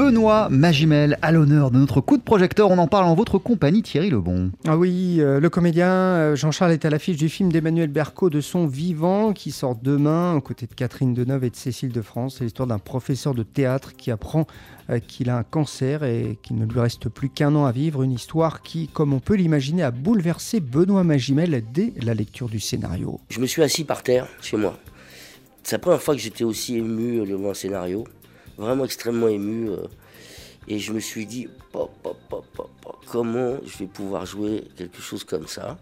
Benoît 0.00 0.48
Magimel 0.48 1.18
à 1.20 1.30
l'honneur 1.30 1.70
de 1.70 1.76
notre 1.76 2.00
coup 2.00 2.16
de 2.16 2.22
projecteur. 2.22 2.70
On 2.70 2.78
en 2.78 2.86
parle 2.86 3.04
en 3.04 3.14
votre 3.14 3.36
compagnie, 3.36 3.82
Thierry 3.82 4.08
Lebon. 4.08 4.50
Ah 4.66 4.78
oui, 4.78 5.16
euh, 5.18 5.40
le 5.40 5.50
comédien 5.50 5.90
euh, 5.90 6.36
Jean-Charles 6.36 6.72
est 6.72 6.86
à 6.86 6.90
l'affiche 6.90 7.18
du 7.18 7.28
film 7.28 7.52
d'Emmanuel 7.52 7.90
Berco 7.90 8.30
de 8.30 8.40
son 8.40 8.66
vivant 8.66 9.34
qui 9.34 9.50
sort 9.50 9.76
demain 9.76 10.34
aux 10.34 10.40
côtés 10.40 10.66
de 10.66 10.72
Catherine 10.72 11.12
Deneuve 11.12 11.44
et 11.44 11.50
de 11.50 11.56
Cécile 11.56 11.92
de 11.92 12.00
France. 12.00 12.36
C'est 12.38 12.44
l'histoire 12.44 12.66
d'un 12.66 12.78
professeur 12.78 13.34
de 13.34 13.42
théâtre 13.42 13.94
qui 13.94 14.10
apprend 14.10 14.46
euh, 14.88 15.00
qu'il 15.00 15.28
a 15.28 15.36
un 15.36 15.42
cancer 15.42 16.02
et 16.02 16.38
qu'il 16.42 16.56
ne 16.56 16.64
lui 16.64 16.80
reste 16.80 17.10
plus 17.10 17.28
qu'un 17.28 17.54
an 17.54 17.66
à 17.66 17.72
vivre. 17.72 18.02
Une 18.02 18.12
histoire 18.12 18.62
qui, 18.62 18.88
comme 18.88 19.12
on 19.12 19.20
peut 19.20 19.34
l'imaginer, 19.34 19.82
a 19.82 19.90
bouleversé 19.90 20.60
Benoît 20.60 21.04
Magimel 21.04 21.62
dès 21.74 21.92
la 22.00 22.14
lecture 22.14 22.48
du 22.48 22.58
scénario. 22.58 23.20
Je 23.28 23.38
me 23.38 23.46
suis 23.46 23.62
assis 23.62 23.84
par 23.84 24.02
terre 24.02 24.26
chez 24.40 24.56
moi. 24.56 24.78
C'est 25.62 25.76
la 25.76 25.80
première 25.80 26.00
fois 26.00 26.14
que 26.14 26.22
j'étais 26.22 26.44
aussi 26.44 26.78
ému 26.78 27.26
devant 27.26 27.50
un 27.50 27.54
scénario 27.54 28.04
vraiment 28.60 28.84
extrêmement 28.84 29.28
ému. 29.28 29.70
Euh, 29.70 29.76
et 30.68 30.78
je 30.78 30.92
me 30.92 31.00
suis 31.00 31.26
dit, 31.26 31.48
comment 33.06 33.56
je 33.64 33.78
vais 33.78 33.86
pouvoir 33.86 34.26
jouer 34.26 34.64
quelque 34.76 35.00
chose 35.00 35.24
comme 35.24 35.48
ça? 35.48 35.78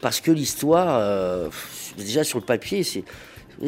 Parce 0.00 0.20
que 0.20 0.30
l'histoire, 0.30 0.98
euh, 1.00 1.50
déjà 1.96 2.24
sur 2.24 2.38
le 2.38 2.44
papier, 2.44 2.82
c'est 2.82 3.04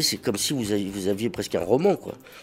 c'est 0.01 0.17
comme 0.17 0.37
si 0.37 0.53
vous 0.53 0.73
aviez, 0.73 0.91
vous 0.91 1.09
aviez, 1.09 1.31
presque 1.31 1.55
un 1.55 1.63
roman. 1.63 1.97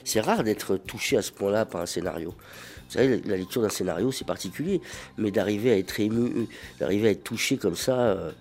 C'est 0.04 0.22
rare 0.22 0.44
d'être 0.44 0.78
touché 0.78 1.18
à 1.18 1.22
ce 1.22 1.32
point-là 1.32 1.66
par 1.66 1.82
un 1.82 1.86
scénario. 1.86 2.30
Vous 2.30 2.94
savez, 2.94 3.22
la 3.26 3.36
lecture 3.36 3.62
d'un 3.62 3.70
scénario, 3.70 4.12
c'est 4.12 4.26
particulier. 4.26 4.82
Mais 5.18 5.30
d'arriver 5.30 5.72
à 5.72 5.78
être 5.78 6.00
ému, 6.00 6.48
d'arriver 6.80 7.10
à 7.10 7.12
être 7.12 7.24
touché 7.24 7.58
comme 7.58 7.76
ça, 7.76 8.00
euh, 8.00 8.32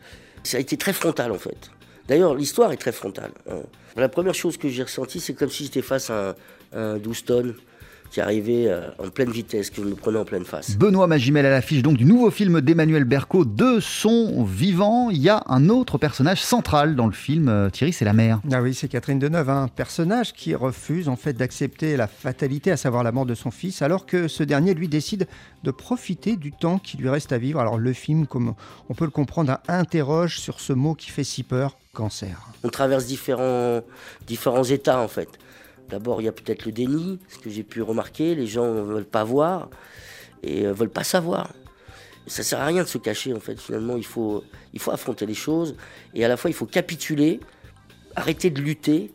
ça 0.45 0.59
a 0.59 0.61
été 0.61 0.77
très 0.77 0.93
frontal 0.93 1.33
en 1.33 1.39
fait. 1.39 1.71
D'ailleurs, 2.09 2.35
l'histoire 2.35 2.73
est 2.73 2.77
très 2.77 2.93
frontale. 2.93 3.33
Hein. 3.51 3.61
La 3.97 4.09
première 4.09 4.35
chose 4.35 4.57
que 4.57 4.69
j'ai 4.69 4.83
ressentie, 4.83 5.21
c'est 5.21 5.35
comme 5.35 5.51
si 5.51 5.65
j'étais 5.65 5.83
face 5.83 6.11
à 6.11 6.35
un, 6.73 6.99
12 6.99 7.25
tonnes 7.25 7.55
qui 8.13 8.21
arrivait 8.21 8.69
euh, 8.69 8.91
en 8.99 9.09
pleine 9.09 9.31
vitesse, 9.31 9.71
que 9.71 9.83
je 9.83 9.89
me 9.89 9.95
prenais 9.95 10.19
en 10.19 10.25
pleine 10.27 10.45
face. 10.45 10.77
Benoît 10.77 11.07
Magimel 11.07 11.47
à 11.47 11.51
l'affiche 11.51 11.83
donc 11.83 11.97
du 11.97 12.05
nouveau 12.05 12.31
film 12.31 12.61
d'Emmanuel 12.61 13.05
Berco, 13.05 13.47
De 13.47 13.81
son 13.81 14.45
vivant. 14.45 15.09
Il 15.09 15.23
y 15.23 15.31
a 15.31 15.43
un 15.47 15.71
autre 15.71 15.97
personnage 15.97 16.43
central 16.43 16.95
dans 16.95 17.07
le 17.07 17.13
film, 17.13 17.49
euh, 17.49 17.71
Thierry, 17.71 17.95
c'est 17.95 18.05
la 18.05 18.13
mère. 18.13 18.41
Ah 18.53 18.61
oui, 18.61 18.75
c'est 18.75 18.89
Catherine 18.89 19.19
Deneuve, 19.19 19.49
un 19.49 19.67
personnage 19.67 20.35
qui 20.35 20.55
refuse 20.55 21.09
en 21.09 21.17
fait 21.17 21.33
d'accepter 21.33 21.97
la 21.97 22.07
fatalité, 22.07 22.71
à 22.71 22.77
savoir 22.77 23.03
la 23.03 23.13
mort 23.13 23.25
de 23.25 23.35
son 23.35 23.51
fils, 23.51 23.81
alors 23.81 24.05
que 24.05 24.29
ce 24.29 24.43
dernier 24.43 24.75
lui 24.75 24.89
décide 24.89 25.27
de 25.65 25.71
profiter 25.71 26.37
du 26.37 26.53
temps 26.53 26.79
qui 26.79 26.99
lui 26.99 27.09
reste 27.09 27.33
à 27.33 27.39
vivre. 27.39 27.61
Alors 27.61 27.79
le 27.79 27.93
film, 27.95 28.27
comme 28.27 28.55
on 28.91 28.95
peut 28.95 29.07
le 29.07 29.11
comprendre, 29.11 29.59
interroge 29.69 30.39
sur 30.39 30.61
ce 30.61 30.75
mot 30.75 30.95
qui 30.95 31.11
fait 31.11 31.25
si 31.25 31.45
peur, 31.45 31.79
cancer. 31.95 32.49
On 32.63 32.69
traverse 32.69 33.07
différents, 33.07 33.81
différents 34.27 34.65
états 34.65 35.01
en 35.01 35.09
fait. 35.09 35.29
D'abord, 35.93 36.23
il 36.23 36.25
y 36.25 36.29
a 36.29 36.33
peut-être 36.33 36.65
le 36.65 36.73
déni, 36.73 37.19
ce 37.29 37.39
que 37.39 37.51
j'ai 37.51 37.63
pu 37.63 37.83
remarquer. 37.83 38.35
Les 38.35 38.47
gens 38.47 38.73
ne 38.73 38.81
veulent 38.81 39.05
pas 39.05 39.25
voir 39.25 39.69
et 40.43 40.63
ne 40.63 40.69
euh, 40.69 40.73
veulent 40.73 40.89
pas 40.89 41.05
savoir. 41.05 41.53
Ça 42.27 42.43
sert 42.43 42.59
à 42.61 42.65
rien 42.65 42.83
de 42.83 42.89
se 42.89 42.97
cacher, 42.97 43.35
en 43.35 43.41
fait. 43.41 43.61
Finalement, 43.61 43.99
il 43.99 44.07
faut, 44.07 44.43
il 44.73 44.81
faut 44.81 44.91
affronter 44.91 45.27
les 45.27 45.35
choses 45.35 45.77
et 46.15 46.25
à 46.25 46.29
la 46.29 46.39
fois, 46.39 46.49
il 46.49 46.55
faut 46.55 46.65
capituler, 46.65 47.41
arrêter 48.17 48.49
de 48.49 48.63
lutter 48.63 49.13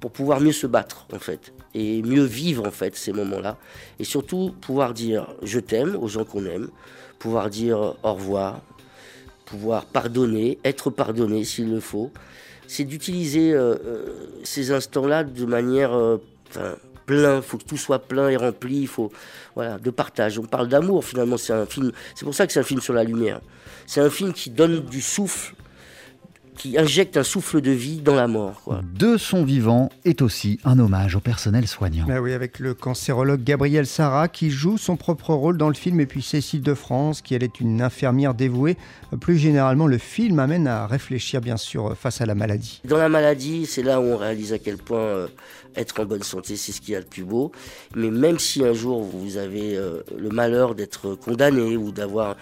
pour 0.00 0.10
pouvoir 0.10 0.40
mieux 0.40 0.50
se 0.50 0.66
battre, 0.66 1.06
en 1.12 1.20
fait, 1.20 1.52
et 1.74 2.02
mieux 2.02 2.24
vivre, 2.24 2.66
en 2.66 2.72
fait, 2.72 2.96
ces 2.96 3.12
moments-là. 3.12 3.56
Et 4.00 4.04
surtout, 4.04 4.52
pouvoir 4.60 4.94
dire 4.94 5.28
je 5.44 5.60
t'aime 5.60 5.94
aux 5.94 6.08
gens 6.08 6.24
qu'on 6.24 6.44
aime, 6.44 6.70
pouvoir 7.20 7.50
dire 7.50 7.94
au 8.02 8.14
revoir, 8.14 8.62
pouvoir 9.46 9.86
pardonner, 9.86 10.58
être 10.64 10.90
pardonné 10.90 11.44
s'il 11.44 11.70
le 11.70 11.80
faut 11.80 12.12
c'est 12.66 12.84
d'utiliser 12.84 13.52
euh, 13.52 13.76
euh, 13.84 14.06
ces 14.44 14.72
instants-là 14.72 15.24
de 15.24 15.44
manière 15.44 15.94
euh, 15.94 16.18
plein, 17.06 17.36
il 17.36 17.42
faut 17.42 17.58
que 17.58 17.64
tout 17.64 17.76
soit 17.76 18.00
plein 18.00 18.28
et 18.28 18.36
rempli, 18.36 18.80
il 18.80 18.88
faut 18.88 19.12
voilà, 19.54 19.78
de 19.78 19.90
partage. 19.90 20.38
On 20.38 20.44
parle 20.44 20.68
d'amour 20.68 21.04
finalement, 21.04 21.36
c'est 21.36 21.52
un 21.52 21.66
film, 21.66 21.92
c'est 22.14 22.24
pour 22.24 22.34
ça 22.34 22.46
que 22.46 22.52
c'est 22.52 22.60
un 22.60 22.64
film 22.64 22.80
sur 22.80 22.94
la 22.94 23.04
lumière. 23.04 23.40
C'est 23.86 24.00
un 24.00 24.10
film 24.10 24.32
qui 24.32 24.50
donne 24.50 24.80
du 24.80 25.00
souffle 25.00 25.54
qui 26.56 26.78
injecte 26.78 27.16
un 27.16 27.22
souffle 27.22 27.60
de 27.60 27.70
vie 27.70 27.98
dans 27.98 28.14
la 28.14 28.26
mort. 28.26 28.62
De 28.94 29.16
son 29.16 29.44
vivant 29.44 29.90
est 30.04 30.22
aussi 30.22 30.58
un 30.64 30.78
hommage 30.78 31.16
au 31.16 31.20
personnel 31.20 31.66
soignant. 31.66 32.06
Ah 32.10 32.20
oui, 32.20 32.32
avec 32.32 32.58
le 32.58 32.74
cancérologue 32.74 33.42
Gabriel 33.44 33.86
Sarah 33.86 34.28
qui 34.28 34.50
joue 34.50 34.78
son 34.78 34.96
propre 34.96 35.34
rôle 35.34 35.56
dans 35.58 35.68
le 35.68 35.74
film 35.74 36.00
et 36.00 36.06
puis 36.06 36.22
Cécile 36.22 36.62
de 36.62 36.74
France 36.74 37.22
qui 37.22 37.34
elle 37.34 37.44
est 37.44 37.60
une 37.60 37.82
infirmière 37.82 38.34
dévouée. 38.34 38.76
Plus 39.20 39.38
généralement, 39.38 39.86
le 39.86 39.98
film 39.98 40.38
amène 40.38 40.66
à 40.66 40.86
réfléchir 40.86 41.40
bien 41.40 41.56
sûr 41.56 41.96
face 41.96 42.20
à 42.20 42.26
la 42.26 42.34
maladie. 42.34 42.80
Dans 42.84 42.98
la 42.98 43.08
maladie, 43.08 43.66
c'est 43.66 43.82
là 43.82 44.00
où 44.00 44.04
on 44.04 44.16
réalise 44.16 44.52
à 44.52 44.58
quel 44.58 44.76
point 44.78 44.98
euh, 44.98 45.28
être 45.76 46.00
en 46.00 46.04
bonne 46.04 46.22
santé, 46.22 46.56
c'est 46.56 46.72
ce 46.72 46.80
qu'il 46.80 46.94
y 46.94 46.96
a 46.96 47.00
de 47.00 47.06
plus 47.06 47.24
beau. 47.24 47.52
Mais 47.94 48.10
même 48.10 48.38
si 48.38 48.64
un 48.64 48.72
jour 48.72 49.02
vous 49.02 49.36
avez 49.36 49.76
euh, 49.76 50.02
le 50.16 50.30
malheur 50.30 50.74
d'être 50.74 51.14
condamné 51.14 51.76
ou 51.76 51.92
d'avoir 51.92 52.36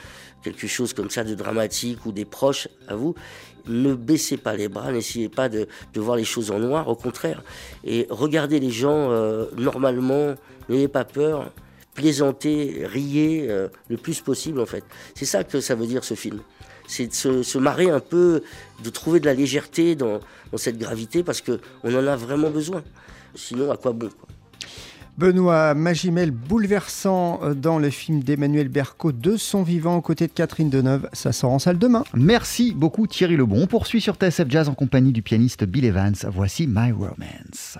quelque 0.44 0.66
chose 0.66 0.92
comme 0.92 1.10
ça 1.10 1.24
de 1.24 1.34
dramatique 1.34 2.06
ou 2.06 2.12
des 2.12 2.24
proches 2.24 2.68
à 2.86 2.94
vous, 2.94 3.14
ne 3.66 3.94
baissez 3.94 4.36
pas 4.36 4.54
les 4.54 4.68
bras, 4.68 4.92
n'essayez 4.92 5.28
pas 5.28 5.48
de, 5.48 5.66
voir 5.96 6.16
les 6.16 6.24
choses 6.24 6.50
en 6.50 6.58
noir, 6.58 6.88
au 6.88 6.94
contraire. 6.94 7.42
Et 7.82 8.06
regardez 8.10 8.60
les 8.60 8.70
gens 8.70 9.10
euh, 9.10 9.46
normalement, 9.56 10.34
n'ayez 10.68 10.88
pas 10.88 11.04
peur, 11.04 11.50
plaisantez, 11.94 12.82
riez 12.84 13.46
euh, 13.48 13.68
le 13.88 13.96
plus 13.96 14.20
possible 14.20 14.60
en 14.60 14.66
fait. 14.66 14.84
C'est 15.14 15.24
ça 15.24 15.44
que 15.44 15.60
ça 15.60 15.74
veut 15.74 15.86
dire 15.86 16.04
ce 16.04 16.14
film. 16.14 16.40
C'est 16.86 17.06
de 17.06 17.42
se, 17.42 17.58
marrer 17.58 17.88
un 17.88 18.00
peu, 18.00 18.42
de 18.82 18.90
trouver 18.90 19.18
de 19.18 19.24
la 19.24 19.32
légèreté 19.32 19.94
dans, 19.94 20.20
cette 20.56 20.78
gravité 20.78 21.22
parce 21.22 21.40
qu'on 21.40 21.58
en 21.84 22.06
a 22.06 22.14
vraiment 22.14 22.50
besoin. 22.50 22.84
Sinon, 23.34 23.70
à 23.72 23.76
quoi 23.78 23.92
bon 23.92 24.10
Benoît 25.16 25.74
Magimel, 25.74 26.30
bouleversant 26.30 27.40
euh, 27.42 27.54
dans 27.54 27.78
le 27.78 27.90
film 27.90 28.22
d'Emmanuel 28.22 28.68
Berco, 28.68 29.12
de 29.12 29.36
son 29.36 29.62
vivant 29.62 29.96
aux 29.96 30.02
côtés 30.02 30.26
de 30.26 30.32
Catherine 30.32 30.70
Deneuve. 30.70 31.08
Ça 31.12 31.32
sort 31.32 31.52
en 31.52 31.58
salle 31.58 31.78
demain. 31.78 32.04
Merci 32.14 32.72
beaucoup 32.72 33.06
Thierry 33.06 33.36
Lebon. 33.36 33.62
On 33.62 33.66
poursuit 33.66 34.00
sur 34.00 34.16
TSF 34.16 34.48
Jazz 34.48 34.68
en 34.68 34.74
compagnie 34.74 35.12
du 35.12 35.22
pianiste 35.22 35.64
Bill 35.64 35.84
Evans. 35.84 36.16
Voici 36.32 36.66
My 36.66 36.90
Romance. 36.92 37.78